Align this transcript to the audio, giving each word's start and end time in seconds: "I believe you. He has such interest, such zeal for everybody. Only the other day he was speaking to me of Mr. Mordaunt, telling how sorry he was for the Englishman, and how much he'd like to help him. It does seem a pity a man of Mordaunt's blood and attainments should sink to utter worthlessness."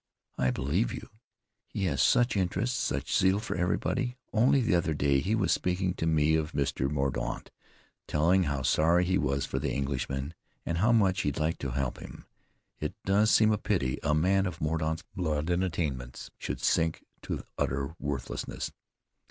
"I 0.39 0.49
believe 0.49 0.91
you. 0.91 1.07
He 1.67 1.83
has 1.85 2.01
such 2.01 2.35
interest, 2.35 2.75
such 2.79 3.15
zeal 3.15 3.37
for 3.37 3.55
everybody. 3.55 4.17
Only 4.33 4.59
the 4.59 4.73
other 4.73 4.95
day 4.95 5.19
he 5.19 5.35
was 5.35 5.51
speaking 5.51 5.93
to 5.93 6.07
me 6.07 6.33
of 6.35 6.53
Mr. 6.53 6.89
Mordaunt, 6.89 7.51
telling 8.07 8.45
how 8.45 8.63
sorry 8.63 9.05
he 9.05 9.19
was 9.19 9.45
for 9.45 9.59
the 9.59 9.71
Englishman, 9.71 10.33
and 10.65 10.79
how 10.79 10.91
much 10.91 11.21
he'd 11.21 11.37
like 11.37 11.59
to 11.59 11.73
help 11.73 11.99
him. 11.99 12.25
It 12.79 12.95
does 13.05 13.29
seem 13.29 13.51
a 13.51 13.59
pity 13.59 13.99
a 14.01 14.15
man 14.15 14.47
of 14.47 14.59
Mordaunt's 14.59 15.03
blood 15.15 15.51
and 15.51 15.63
attainments 15.63 16.31
should 16.39 16.61
sink 16.61 17.05
to 17.21 17.43
utter 17.59 17.93
worthlessness." 17.99 18.71